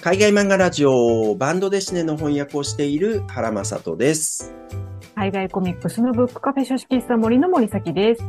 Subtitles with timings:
[0.00, 4.52] 海外漫画ラジオバンドデシネの翻訳をしている原正人です。
[5.14, 8.24] 海外コミックスのブックカフェ書式室森の森崎です。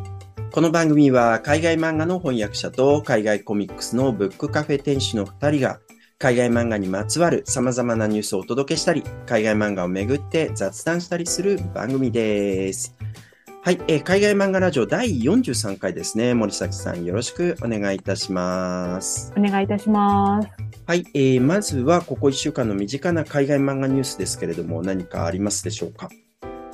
[0.51, 5.79] この番組は海外漫画の翻訳者と海外コミックスのブックカフェ店主の2人が
[6.19, 12.95] 海外漫画にまつわる様々なニュースをお届けしたり、海外漫画をめぐって雑談したりする番組です。
[13.63, 16.33] はい、えー海外漫画ラジオ第43回ですね。
[16.33, 19.31] 森崎さんよろしくお願いいたします。
[19.37, 20.47] お願いいたします。
[20.87, 26.09] はい、えーまずはここ1週間の身近な海外漫画ニュースですけれども、何かありますでしょうか？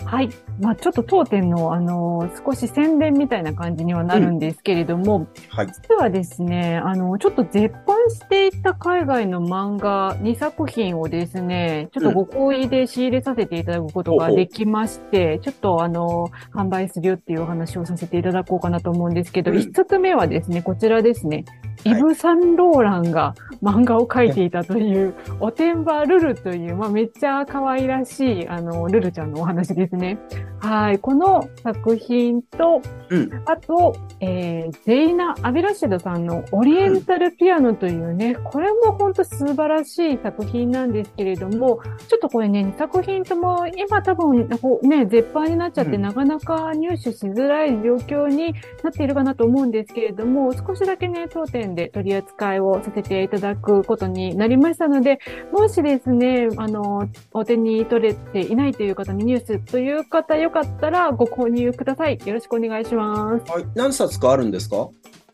[0.07, 0.29] はい。
[0.61, 5.67] まあちょっと当店の、あの、少し宣伝みたいな感じにはなるんですけれども、はい。
[5.67, 19.57] 実はですね、あの、ちょっと絶版していた海外の漫画2作品をですね、ちょっとご好意で仕入れさせていただくことができまして、ちょっとあの、販売するよっていうお話をさせていただこうかなと思うんですけど、うん。
[19.57, 21.43] 1冊目はですね、こちらですね、
[21.87, 23.33] イはいブ・サンローランが
[23.63, 30.17] 漫画を描いていたという、おてんばルルという、まあ、めっちゃ可愛らしい、あの、ルルちゃんのお話ですね。
[30.59, 30.99] はい。
[30.99, 33.43] この作品と、うん。
[33.45, 55.19] あと、えー、ゼイナ・アビラシドさんのオリエンタルピアノというね、これも本当素晴らしい作品なんですけれども、ちょっとこれね、2作品とも今多分こうね、絶版になっちゃって、うんなかなか入手しづらい状況になっているかなと思うんですけれども、少しだけね、当店で取り扱いをさせていただくことになりましたので、
[55.51, 62.17] もしですね、あの、お手に取れていないという方にニュースという方よよかったらご購入ください。
[62.25, 63.51] よろしくお願いします。
[63.51, 63.65] はい。
[63.75, 64.87] 何冊かあるんですか？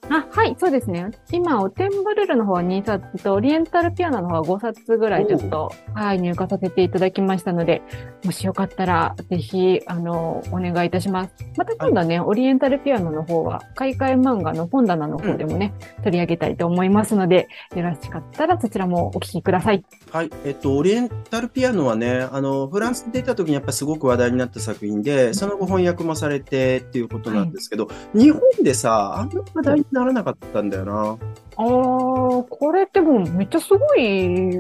[0.09, 1.09] あ、はい、そうですね。
[1.31, 7.81] 今、おてんばルルの方は2冊と、オリエンタルピアノの方は5冊ぐらいちょっと、はい、入荷させていただきましたので、
[8.25, 11.33] もしよかったら、ぜひ、あの、お願いいたします。
[11.57, 19.85] また今度はね、オリエンタルピアノの方は、海外漫画の本棚の方でもね、取り上げたいと思いますので、よろしかったらそちらもお聞きください。
[20.11, 20.29] はい。
[20.45, 31.17] えっと、オリエンタルピアノはね、あの、フランスで出た時にやっぱすごく話題になった作品で、その後翻訳もされてっていうことなんですけど、日本でさ、あんま話題にならなかったんだよな。
[31.55, 34.01] あー、これってもうめっちゃすごい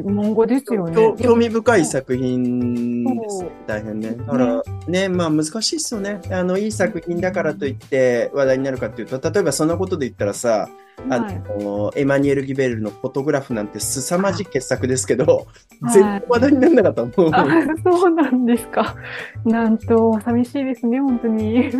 [0.01, 0.95] 漫画ですよね。
[0.95, 3.49] 興興味深い作品ですね。
[3.65, 4.11] 大変ね。
[4.11, 6.21] だからね、まあ難しいっすよね。
[6.31, 10.69] あの、いい作品だからといって話題になるかっていうと、例えばそんなことで言ったらさ、
[11.09, 15.47] あはいの、エマニュエル・ギベルのフォトグラフなんて凄まじい傑作ですけど、
[15.81, 17.35] はい全然話題にならなかったもん。
[17.35, 17.45] あ、
[17.83, 18.95] そうなんですか。
[19.43, 21.71] なんと、寂しいですね、本当に。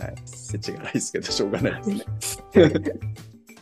[0.00, 2.04] はい、世知がないですけど、しょうがないですね。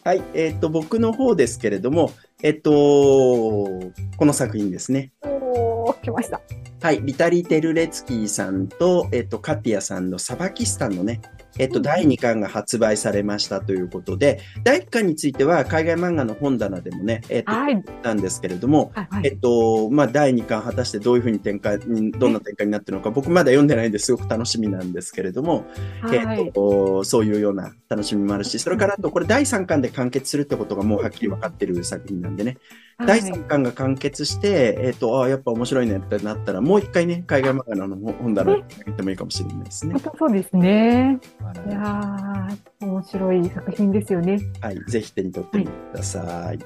[0.05, 2.13] はい、 えっ、と、僕の方ですけれども、
[2.43, 5.13] えっ、と、この作品ですね。
[5.23, 6.41] おー、来ました。
[6.81, 11.21] はい、ビタリ・テルレツキーさんと、えっ、と、カティアさんのサバキスタンのね、
[11.59, 17.85] えっ、と、うん第2巻が発売されましたということで、第1巻については海外漫画の本棚でもね、えっ、と、はい。
[18.03, 19.27] なんですけれども、はい。
[19.27, 25.67] えっと、まあ、第2巻果たしてどういうふうに展開に、どんな展開になってるのか、僕まだ読んでないんですごく楽しみなんですけれども、
[26.03, 26.41] はい。
[26.41, 32.59] えっと、そういうような楽しみもあるし、それからあと、これ第3巻で完結するってことがもうはっきり分かってる作品なんでね、
[33.07, 40.03] 第3巻が完結して、えっと、ああ、やっぱ面白いねってなったら、もう一回ね、海外漫画の本棚にあげてもいいかもしれないですね本。
[40.03, 41.21] 当そうですね。
[41.69, 44.41] いやはー、面白い作品ですよね。
[44.73, 46.59] い、ぜひ手に取ってみてください。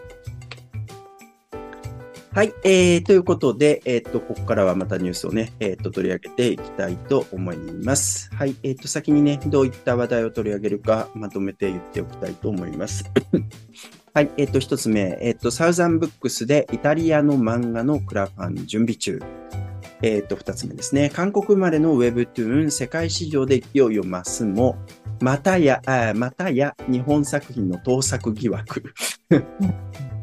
[2.34, 8.30] はい、えー、ということで、えっ、と、ここからはまたニュースをね、えっ、と、取り上げていきたいと思います。
[8.34, 13.04] はい、えっ、と、先にね、どういった話題を取り上げるか、まとめて言っておきたいと思います。
[14.14, 19.22] はい、えっ、と、一つ目、えっ、と、サウザンブックスでイタリアの漫画のクラファン準備中。
[20.02, 24.76] えっ、と、二つ目ですね、韓国生まれのウェブトゥーン、世界市場で勢いを増すも、
[25.22, 28.82] またや、あまたや日本作品の盗作疑惑。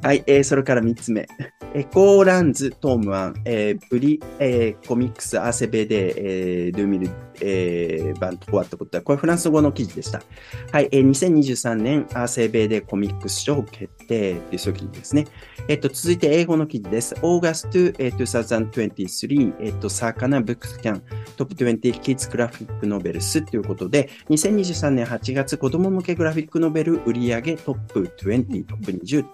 [0.04, 1.28] はい、えーそれから三つ目。
[1.76, 10.24] エコーランズトームワン、えー、ブリ、えーコミックスアセベで、えー、ドゥミル、えー、バントコアってことは、これフランス語の記事でした。
[10.72, 15.28] はい、えー2023年アセベでコミックス賞決定っていうそういう記事ですね。
[15.68, 17.14] えっと、続いて英語の記事です。
[17.16, 21.04] August 2023、えっと、サーカナブックスキャン、
[21.38, 29.26] トップ20 Kids グラフィックノベルスということで、2023年8月子供向けグラフィックノベル売上トップ20、トップ20、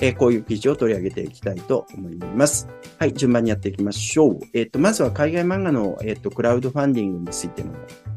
[0.00, 2.68] えーこういう記事を取り上げていきたいと思います。
[2.98, 4.40] はい、順番にやっていきましょう。
[4.54, 7.72] えっ、と、まずは海外漫画の、えっ、と、クラウドファンディングについての、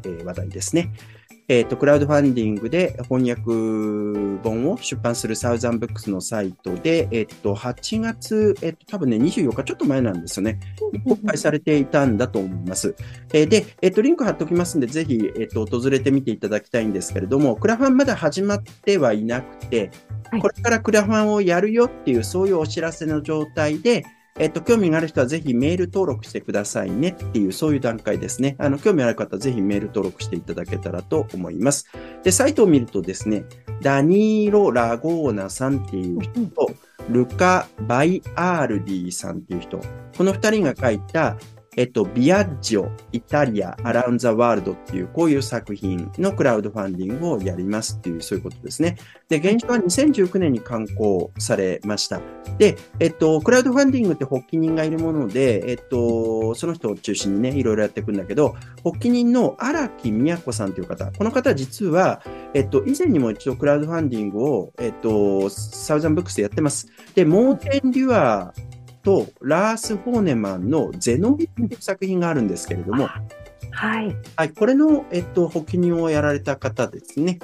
[0.05, 0.91] えー話題ですね。
[1.49, 3.43] えっ、と、クラウドファンディングで翻訳
[4.41, 10.59] 本を出版するサウザンブックスのサイトで、えっ、と、8月、えっ、と、多分ね、24日、ちょっと前なんですよね。
[11.05, 12.95] 公開されていたんだと思います。
[13.33, 19.91] えーで、えっ、と、リンク貼っておきますんで、ぜひ、えっ、と、訪れてみていただきたいんですけれども、クラファンまだ始まってはいなくて、
[20.31, 24.03] はいこれからクラファンをやるよっていう、そういうお知らせの状態で、
[24.39, 28.55] えっと、興味がある人はぜひメール登録してくださいねっていう、そういう段階ですね。
[28.57, 31.85] あの、興味ある方はぜひメール登録していただけたらと思います。
[32.23, 33.45] で、サイトを見るとですね、
[33.81, 36.71] ダニーロ・ラゴーナさんっていう人と、
[37.09, 39.79] ルカ・バイアールディさんっていう人。
[40.17, 41.37] この二人が書いた、
[41.75, 48.97] えっと、ビアッジオ、イタリア、アラウンザワールドっていう、こういう作品のクラウドファンディングをやりますっていう、そういうことですね。
[49.29, 52.21] で、現状は2019年に刊行されました。
[52.57, 62.21] で、えっと、クラウドファンディングって発起人がいるもので、えっと、その人を中心にね、いろいろやっていくんだけど、発起人の荒木美子さんという方、この方実は、
[62.53, 66.87] えっと、以前にも一度クラウドファンディングを、えっと、サウザンブックスでやってます。
[67.15, 68.72] で、モーテン・デュアー
[69.03, 73.09] とラース・ホーネマンのゼノビという作品があるんですけれども、
[73.73, 74.15] はい。
[74.35, 77.39] はい、これの、えっと、発起人をやられた方ですね。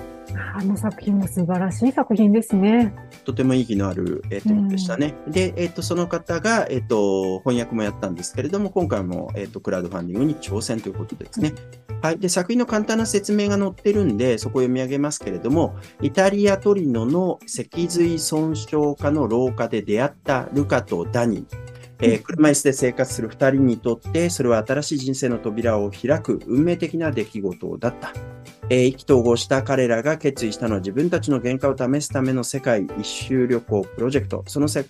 [0.56, 2.94] あの作品も素晴らしい作品ですね。
[3.26, 5.16] とても意義のある、えっと、うんでしたね。
[5.28, 11.54] で、えっと、その方が、えっと、翻訳もやったんですけれども、今回も、えっと、クラウドファンディングに挑戦ということですね。
[12.02, 12.20] はい。
[12.20, 21.79] で、作品の簡単な説明が載ってるんで、そこを読み上げますけれども、イタリアトリノの脊髄損傷科の廊下で出会ったルカとダニー。
[22.02, 28.14] えー車椅子で生活する2人にとって、それは新しい人生の扉を開く運命的な出来事だった。
[28.70, 34.44] えー意気投合した彼らが決意したのは自分たちの限界を試すための世界一周旅行プロジェクト。
[34.48, 34.86] その成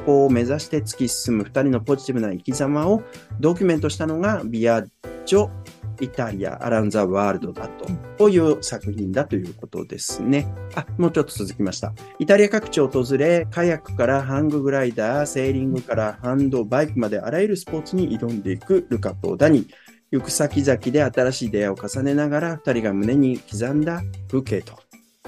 [0.00, 3.02] 功を目指して突き進む2人のポジティブな生き様を
[3.40, 4.82] ドキュメントしたのがビア
[5.26, 5.50] ジョ・
[6.00, 7.86] イタリア・アラン・ザ・ワールドだと。
[8.18, 10.46] こういう作品だということですね。
[10.74, 11.92] あ、もうちょっと続きました。
[12.18, 19.66] イタリア各地を訪れ、カヤックからハンググライダー、セーリングからハンドバイクまであらゆるスポーツに挑んでいくルカとダニ。
[20.12, 24.78] 行く先々で新しい出会いを重ねながら、二人が胸に刻んだ風景と、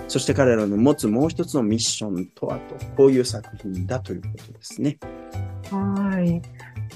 [0.07, 4.99] そして彼らの持つもう一つのミッションとはと、こういう作品だということですね。
[5.71, 6.41] はい。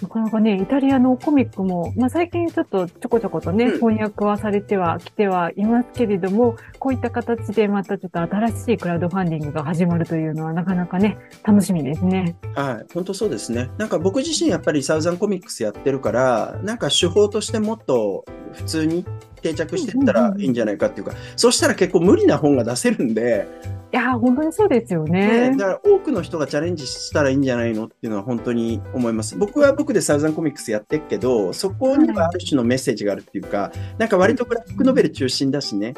[0.02, 12.36] なかなかね、イタリアのコミックも、まあ、最近ちょっとちょこちょことね、うん翻訳はされてはきてはいますけれども、こういった形でまたちょっと新しいクラウドファンディングが始まるというのはなかなかね、楽しみですね。
[12.54, 13.70] はい、本当そうですね。
[13.78, 19.04] なんか僕自身やっぱりサウザンコミックスやってるから、なんか手法としてもっと普通に
[19.42, 23.46] 定着していったらいいんじゃないかっていうか、そしたら結構無理な本が出せるんで、
[23.92, 25.56] いやー、本当にそうですよね、ね。
[25.56, 29.36] だから多くの人がチャレンジしたらいいんじゃないのっていうのは本当に思います。
[29.36, 35.92] 僕は僕でサウザンコミックスやってるけど、そこにはある種のメッセージがあるっていうか、なんか割とグラフィックノベル中心だしね、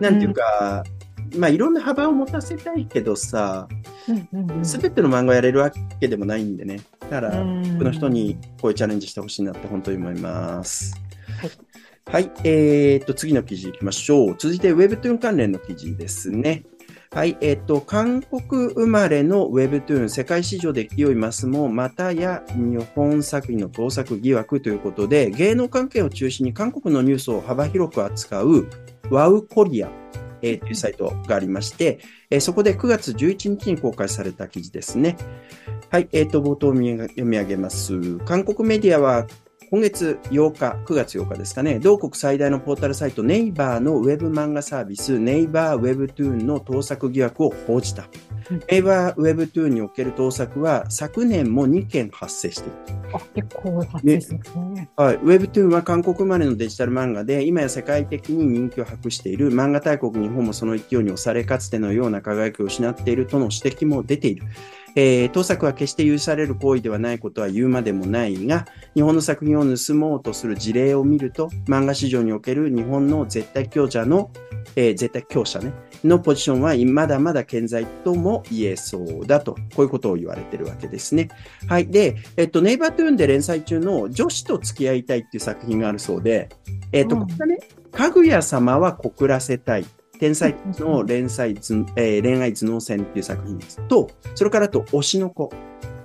[0.00, 0.84] なんていうか、
[1.38, 3.68] まあいろんな幅を持たせたいけどさ、
[4.06, 5.70] うんうんうんすべての漫画をやれるわ
[6.00, 6.80] けでもないんでね。
[7.00, 10.94] だから、うん多くの人にこういうチャレンジしてほしいなって本当に思います。
[12.10, 12.32] はい。
[12.42, 14.36] えーっと、次の記事いきましょう。
[14.36, 16.64] 続いて Webtoon 関連の記事ですね。
[17.12, 17.38] はい。
[17.40, 28.66] えーっと、韓国生まれの Webtoon 世界市場で勢い増すも、またや日本作品の盗作疑惑ということで、芸能関係を中心に韓国のニュースを幅広く扱う
[29.04, 29.88] WOW コリア。
[30.42, 35.16] えーというサイトがありまして、えーそこで9月11日に公開された記事ですね。
[35.90, 38.18] はい、えっ、と、冒頭を読み上げます。
[38.24, 39.28] 韓国メディアは、
[39.70, 48.08] 今月8日、9月8日ですかね、同国最大のポータルサイトネイバーのウェブ漫画サービス、ネイバーウェブトゥーンの盗作疑惑を報じた
[48.50, 48.62] うん。
[48.68, 53.10] ネイバーウェブトゥーンにおける盗作は昨年も2件発生している。
[53.14, 54.90] あ、結構発生してますね。
[54.96, 55.18] はい。
[55.18, 64.46] Webtoon は韓国生まれのデジタル漫画で、今や世界的に人気を博している漫画大国日本もその勢いに押され、かつてのような輝きを失っているとの指摘も出ている。
[64.96, 74.30] えー、盗作は決して許される行為ではないことは言うまでもないが、日本の作品を盗もうとする事例を見ると、漫画市場における日本の絶対強者の、
[74.76, 75.72] えー絶対強者ね、
[76.04, 81.28] のポジションはまだまだ健在とも言えそうだと、こういうことを言われてるわけですね。
[81.68, 81.86] はい。
[81.86, 86.48] で、えっと、ネイバートゥーンで連載中の女子と付き合いたいっていう作品があるそうで、
[86.92, 87.58] えっと、うんこれがね、
[87.92, 89.86] かぐや様は告らせたい。
[90.20, 93.80] 天才の連載ず、 えー恋愛頭脳戦っていう作品です。
[93.88, 95.50] と、それからあと、推しの子。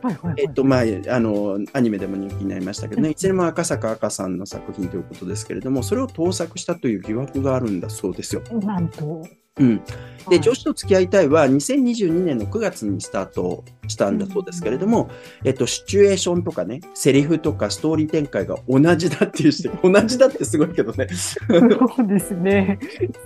[0.02, 0.36] はいはいはい。
[0.38, 8.42] えっと、まあ、あの、アニメでも人気になりましたけどね、いずれも赤坂赤さんの作品ということですけれども、それを盗作したという疑惑があるんだそうですよ。
[8.62, 9.28] なんと。
[9.58, 9.78] うん。
[9.78, 9.84] で、
[10.26, 15.10] はい女子と付き合いたいは2022年の9月にスタートしたんだそうですけれども、
[15.44, 21.08] えっと、シチュエーションとかね、セリフとかストーリー展開が同じだっていうして、 同じだってすごいけどね。
[21.10, 22.80] そうですね。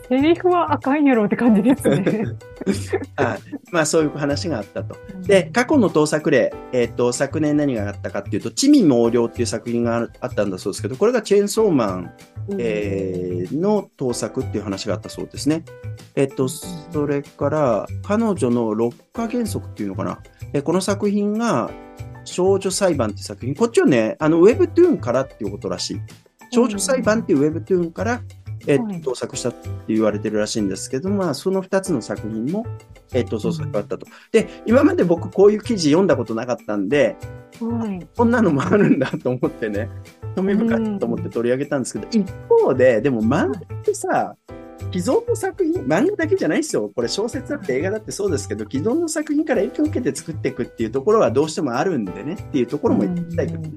[0.07, 2.25] セリフはあかんやろって感じですね。
[3.15, 3.37] あ
[3.71, 4.95] まあ、そういう話があったと。
[5.21, 12.11] で、過去の盗作例、えっと、昨年何があったかっていうと、地味猛量っていう作品があったんだそうですけど、これがチェーンソーマン、
[12.57, 15.63] えー、の盗作っていう話があったそうですね。
[16.15, 20.19] えっと、それから、彼女の六花原則っていうのかな。
[20.53, 21.71] えこの作品が、
[22.25, 23.55] 少女裁判っていう作品。
[23.55, 26.01] こっちはね、あの、ウェブトゥーンからっていうことらしい。
[26.51, 28.21] 少女裁判っていうウェブトゥーンから、
[28.67, 32.65] えっはいと、盗作したって言われてるらしいんですけど、まあ、その2つの作品も、
[33.13, 34.05] えっと、創作があったと。
[34.31, 37.15] で、今まで僕こういう記事読んだことなかったんで、
[37.59, 38.07] はい。
[38.15, 39.89] こんなのもあるんだと思ってね、
[40.35, 44.35] 興味深いと思って取り上げたんですけど、一方で、でも漫画ってさ、
[44.91, 46.91] 既存の作品、漫画だけじゃないですよ。
[46.93, 53.71] これ小説だって映画だってそうですけど、既存の作品から影響を受けて作っていくっていうところはどうしてもあるんでねっていうところも言ってみたいけどね。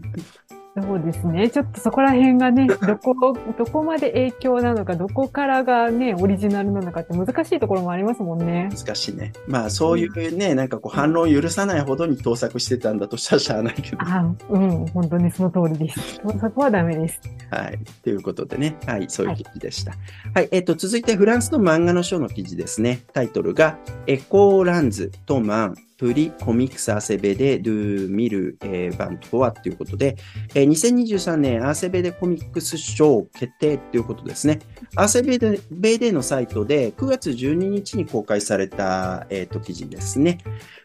[0.75, 1.51] そうですね。
[1.51, 8.71] ちょっとそこら辺がね、 どこ、どこまで影響なのか、どこからがね、オリジナルなのかって難しいところもありますもんね。
[8.75, 9.33] 難しいね。
[9.47, 13.99] まあそういうね、なんかこう反論を許さないほどに盗作してたんだとしたらしゃあないけど。
[14.01, 16.21] あ、うん、本当にその通りです。
[16.41, 17.21] そこはダメです。
[17.51, 17.79] はい。
[18.03, 18.77] ということでね。
[18.87, 19.05] はい。
[19.09, 19.93] そういう記事でした。
[20.35, 20.49] はい。
[20.53, 23.01] えっ、と、続いてフランスの漫画の書の記事ですね。
[23.13, 23.77] タイトルが、
[24.07, 30.17] エコーランズとマン、プリコミックスアセベでドゥミル、えーバントはということで、
[30.53, 34.59] えー2023年アセベデコミックス賞決定ということですね。
[34.97, 40.39] アセベデベデのサイトで9月12日に公開された、えー、と記事ですね。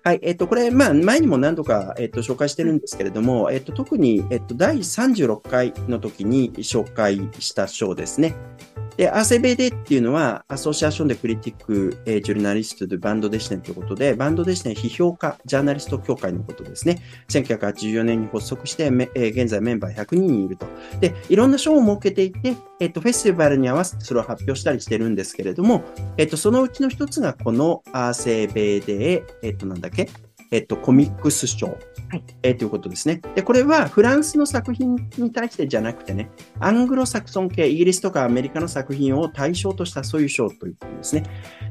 [0.03, 0.19] はい。
[0.21, 8.35] えっ、と、これ、まあ、前にも何度か、えっ、と、紹介してるんですけれども、えっ、と、特に、えっ、と、第36回の時に紹介した賞ですね。
[8.97, 17.01] で、アセベデっていうのは、アソシアションでクリティック、えージョルナリストでバンドデシネということで、バンドデシネ批評家、ジャーナリスト協会のことですね。
[17.29, 20.65] 1984年に発足して、えー現在メンバー100人いると。
[20.99, 25.83] で、いろんな賞を設けていて、えっ、と、フェスティバルに合わせてそれを発表したりしてるんですけれども、
[26.17, 30.09] えっ、と、そのうちの一つがこのアーセベデ、えっ、と、なんだっけ？
[30.51, 31.73] えっと、コミックス賞、は
[32.15, 33.21] いえーということですね。
[33.35, 41.23] で、これはフランスの作品に対してじゃなくてね、アングロサクソン系、イギリスとかアメリカの作品を対象としたそういう賞ということですね。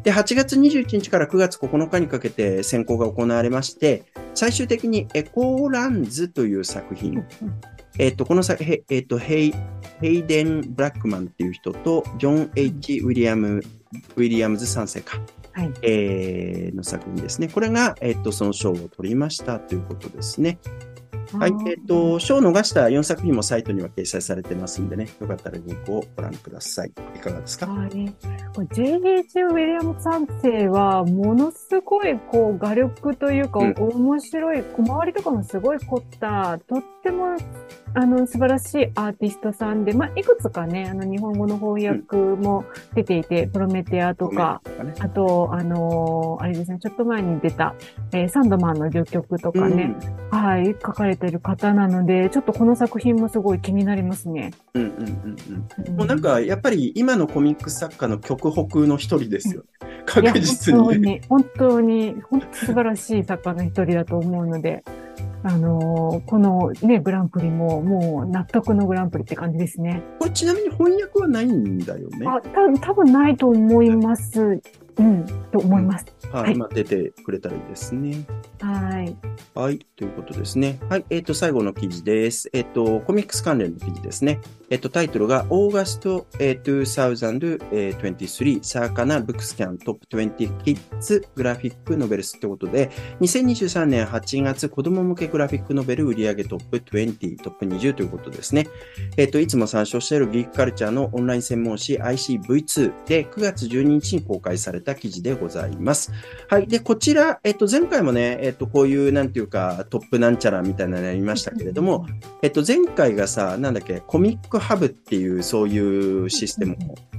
[0.03, 4.05] で、8月21日から9月9日にかけて選考が行われまして、
[4.35, 7.25] 最終的にエコーランズという作品、
[7.99, 9.55] えっ、と、このさ、へえっ、と、ヘイ、
[10.01, 13.63] ヘイデン・ブラックマンっていう人と、ジョン・ H・ ウィリアム、
[14.17, 15.19] ウィリアムズ3世か。
[15.53, 15.73] はい。
[15.83, 17.49] えーの作品ですね。
[17.49, 20.59] これが、えっと、その賞を取りましたということですね。
[21.33, 21.53] はい。
[21.67, 26.93] えっと、賞を逃した4作品もサイトには掲載されてますんでね、よかったらリンクをご覧ください。
[27.17, 27.67] いかがですか？
[27.67, 28.15] はい。
[28.55, 29.41] これ J.H.
[29.41, 37.37] ウィリアム三世は、ものすごい、こう、画力というか、うん面白い、小回りとかもすごい凝った、とっても、
[37.97, 44.95] あの、素晴らしいアーティストさんで、まあ、いくつかね、あの、日本語の翻訳も出ていて、プロメテアとか、ね。
[44.99, 47.75] あと、あのーあれですね、ちょっと前に出た、
[48.13, 49.97] えーサンドマンの序曲とかね、
[50.31, 54.53] はい、書かれてる方なので、ちょっとこの作品もすごい気になりますね。
[54.75, 55.97] うん、うん、うんうんうん。
[55.97, 59.69] もうなんか、やっぱり今のコミック作家の極北の一人ですよね。
[60.23, 60.81] いや確実に。
[60.81, 64.85] 本当に、本当に、本当素晴らしい作家の一人だと思うので、
[65.47, 70.03] あのーこのね、グランプリももう納得のグランプリって感じですね。
[70.19, 72.27] これちなみに翻訳はないんだよね。
[72.27, 74.61] あ、た多分ないと思います。
[74.99, 76.07] うん、と思います。
[76.33, 76.41] は。
[76.41, 78.27] はいいまあ、出てくれたらいいですね。
[78.61, 79.17] はい。
[79.55, 79.79] はい。
[79.97, 80.79] ということですね。
[80.89, 81.05] はい。
[81.11, 82.49] えっ、と、最後の記事です。
[82.53, 84.41] えっ、と、コミックス関連の記事ですね。
[84.71, 98.69] えっ、と、タイトルが、オーガスト、えー、2023サーカナブックスキャントップ20キッズグラフィックノベルスってことで、2023年8月子供向けグラフィックノベル売上トップ20、トップ20ということですね。
[99.17, 106.13] えっ、と、いつも参照しているギークカルチャーのオンライン専門誌 ICV2 で9月12日に公開された記事でございます。
[106.49, 106.67] はい。
[106.67, 112.07] で、こちら、えっと、前回もね、えっと、こういう、なんていうか、トップなんちゃらみたいなのやりましたけれども、
[112.43, 116.77] えっと、前回がさ、なんだっけ、コミックハブっていう、そういうシステムを、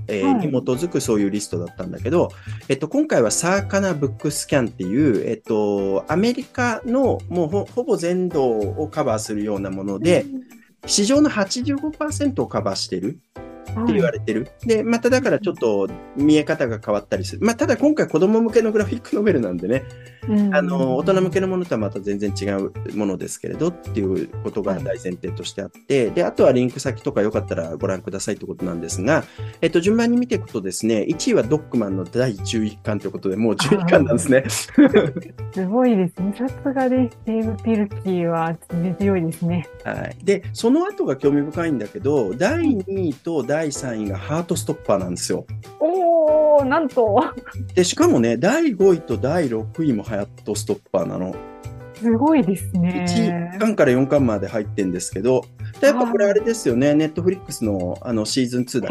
[0.07, 2.31] えに基づくそういうリストだったんだけど、
[2.69, 10.25] えっと、今回はサーカナブックスキャンっていう、えっと、アメリカのもうほほぼ全土をカバーするようなもので、
[10.85, 13.19] 市場の85%をカバーしてる
[13.83, 14.47] って言われてる。
[14.65, 17.45] で、まただからちょっと見え方が変わったりする。
[17.45, 19.83] まあ、ただ今回子供向けのグラフィックノベルなんでね、
[20.27, 29.23] うんあの、大人向けのものとはまた全然違うものですけれどっていうことが大前提としてあって、で、あとはリンク先とかよかったらご覧くださいということなんですが、
[29.61, 34.43] えっと、順番に見ていくとですね、1位はドッグマンの第11巻ということで、もう11巻なんですね。
[35.53, 36.33] すごいですね。
[36.37, 37.17] さすがです。
[37.25, 39.67] デーブ・ピルキーは根強いですね。
[39.83, 40.17] はい。
[40.23, 45.45] で、その後が興味深いんだけど、第2位と第3位がハートストッパーなんですよ。
[45.79, 47.21] おー、なんと、
[47.75, 51.35] で、しかもね、第5位と第6位もハートストッパーなの。
[51.95, 53.57] すごいです1ね。
[53.59, 55.43] 巻から4巻まで入ってんですけど、
[55.81, 58.89] でやっぱこれあれですよね、ネットフリックスのあのシーズン2だ。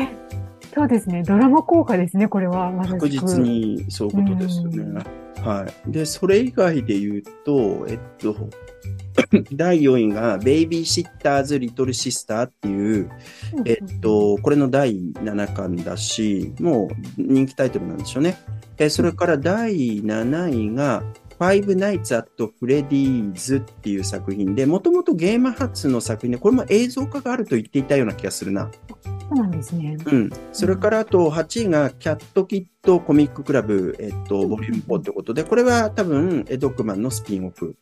[0.74, 1.22] そうですね。
[1.22, 2.70] ドラマ効果ですね、これは。
[2.86, 3.40] 確実。
[3.40, 5.02] にそういうことですよね。
[5.40, 5.90] はい。
[5.90, 8.34] で、それ以外で言うと、えっと、
[9.52, 13.10] 第4位が、ベイビーシッターズ・リトル・シスターっていう、
[13.64, 18.38] えっと、これの第7巻だし、もう人気タイトルなんでしょうね。
[18.78, 21.02] えそれから第7位が、
[21.38, 28.70] Five Nights at Freddy's っていう作品で、もともとゲーム発の作品で、これも映像化があると言っていたような気がするな。
[29.02, 29.96] そうなんですね。
[30.04, 30.30] うん。
[30.52, 37.76] それからあと8位がキャットキットコミッククラブ、えっと、ボリューム4ということで、これは多分、えドッグマンのスピンオフ。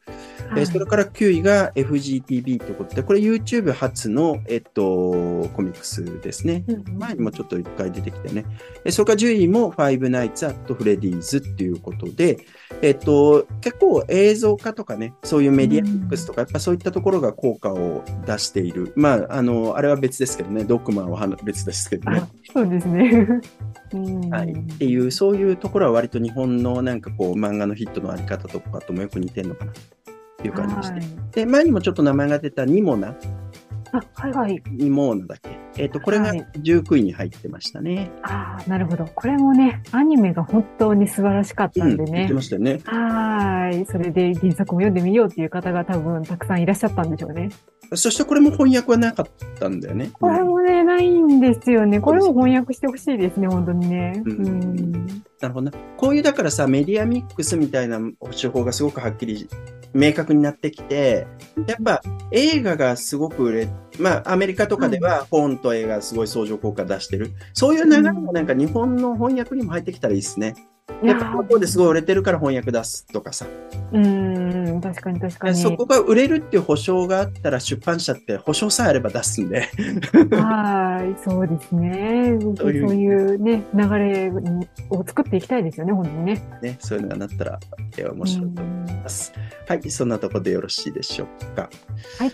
[0.56, 6.64] えーそれから9位が FGTV ということで、これ YouTube 初の、えっと、コミックスですね。
[6.66, 8.46] うん前にもちょっと一回出てきてね。
[8.84, 12.38] えそれから10位も Five Nights at Freddy's っていうことで、
[12.82, 18.92] えっと、結構映像化とかね、そういうメディアミックスとか、やっぱそういったところが効果を出している。
[18.96, 22.28] まあ、あの、あれは別ですけどね、ドッグマンは別ですけどねあ。
[22.52, 23.40] そうですね。
[23.92, 24.52] うんはい。
[24.52, 29.74] っていう、そういうところは割と日本のなんかこう、漫画のヒットのあり方とかともよく似てるのかなっ
[30.38, 30.94] ていう感じでして。
[30.94, 33.16] はいで、前にもちょっと名前が出たニモナ、
[33.92, 34.62] あ、はいはい。
[34.70, 35.50] ニモーナだっけ？
[35.82, 38.10] えっ、と、これがはい19位に入ってましたね。
[38.22, 39.04] ああ、なるほど。
[39.04, 42.34] これもね、アニメが本当に素晴らしかったんでうん、言っねて。
[42.34, 42.80] ましたよね。
[42.84, 43.86] はーい。
[43.86, 47.50] それで原作も読んでみようっていう方が多分たくさんいらっしゃったんでしょうね。
[47.94, 49.26] そしてこれも翻訳はなかっ
[49.58, 50.10] たんだよね。
[50.12, 52.00] これもね、ないんですよね。
[52.00, 54.22] これも翻訳してほしいですね、本当にね。
[54.24, 55.06] ううんん。
[55.40, 55.72] なるほどな。
[55.96, 58.00] こういうだからさ、メディアミックスみたいな
[58.30, 59.48] 手法がすごくはっきり
[59.92, 61.26] 明確になってきて、
[61.68, 67.32] やっぱ映画がすごく売れ、まあアメリカとかでは本と映画すごい相乗効果出してる。
[67.52, 70.54] そういう流れがなんか日本の翻訳にも入ってきたらいいですね。
[71.02, 73.46] いややっぱ向こうですごい売れてるから翻訳出すとかさ。
[73.92, 75.56] うん、確かに確かに。
[75.56, 79.70] そこが売れるっていう保証があったら出版社って保証さえあれば出すんで。
[80.30, 82.36] はい、そうですね。
[82.56, 84.30] そういうそういうね、流れ
[84.90, 86.42] を作っていきたいですよね、本当にね。
[86.60, 87.60] ね、そういうのがなったら、
[87.96, 89.32] えー面白いと思います。
[89.66, 91.70] はい、そんなところでよろしいでしょうか。
[92.18, 92.32] はい。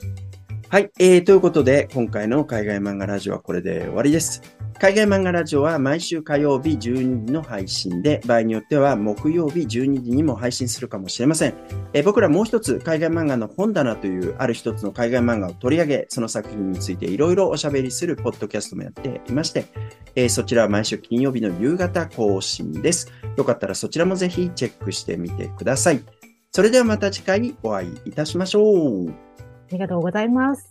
[0.69, 4.60] はい、えー、ということで、今回の海外漫画ラジオはこれで終わりです。
[4.81, 11.55] 海外漫画ラジオは毎週火曜日12時の配信で、場合によっては木曜日12時にも配信するかもしれません。
[11.93, 19.67] え僕らもう一つ海外漫画の本棚というある一つの海外漫画を取り上げ、その作品についていろいろおしゃべりするポッドキャストもやっていまして、
[20.17, 23.13] えーそちらは毎週金曜日の夕方更新です。
[23.37, 26.01] よかったらそちらもぜひチェックしてみてください。
[26.53, 29.11] それではまた次回お会いいたしましょう。
[29.11, 29.13] あ
[29.73, 30.70] りがとうございます。